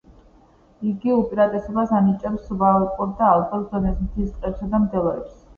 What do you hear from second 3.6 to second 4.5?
ზონებს, მთის